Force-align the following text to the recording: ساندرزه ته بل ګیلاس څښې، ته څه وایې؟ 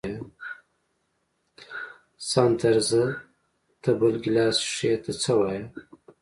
ساندرزه 2.29 3.05
ته 3.81 3.89
بل 3.99 4.13
ګیلاس 4.23 4.57
څښې، 4.65 4.91
ته 5.03 5.11
څه 5.21 5.31
وایې؟ 5.39 5.63